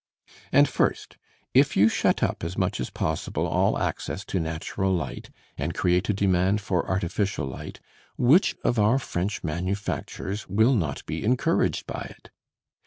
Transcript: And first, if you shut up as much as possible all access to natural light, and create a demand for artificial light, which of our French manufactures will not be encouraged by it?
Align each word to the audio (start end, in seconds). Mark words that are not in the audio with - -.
And 0.51 0.67
first, 0.67 1.17
if 1.53 1.77
you 1.77 1.87
shut 1.87 2.23
up 2.23 2.43
as 2.43 2.57
much 2.57 2.79
as 2.79 2.89
possible 2.89 3.45
all 3.45 3.77
access 3.77 4.25
to 4.25 4.39
natural 4.39 4.91
light, 4.91 5.29
and 5.59 5.75
create 5.75 6.09
a 6.09 6.13
demand 6.13 6.59
for 6.59 6.89
artificial 6.89 7.45
light, 7.45 7.79
which 8.17 8.55
of 8.63 8.79
our 8.79 8.97
French 8.97 9.43
manufactures 9.43 10.49
will 10.49 10.73
not 10.73 11.05
be 11.05 11.23
encouraged 11.23 11.85
by 11.85 12.15
it? 12.17 12.31